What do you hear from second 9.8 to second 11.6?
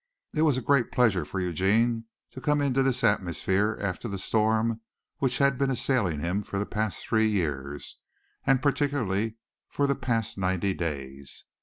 the past ninety days.